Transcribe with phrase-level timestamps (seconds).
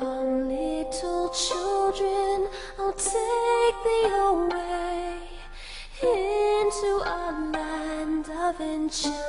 [0.00, 2.48] little children,
[2.78, 5.18] I'll take thee away
[6.02, 9.20] into a land of enchantment.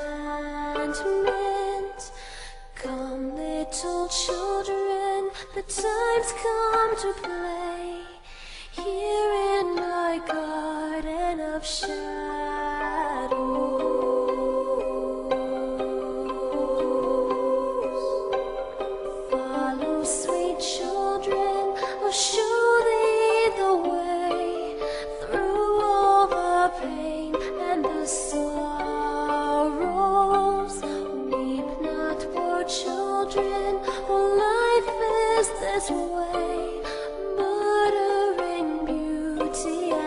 [2.76, 8.02] Come, little children, the time's come to play
[8.71, 12.03] here in my garden of shadows.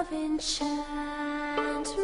[0.00, 1.96] of enchantment.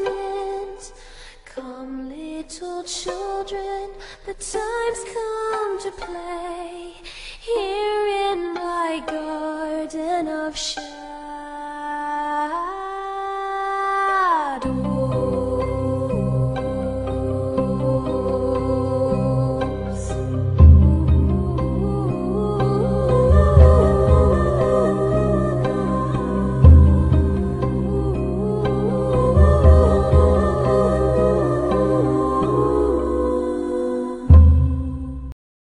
[1.47, 3.91] Come, little children,
[4.27, 6.93] the time's come to play
[7.41, 10.87] here in my garden of shadows.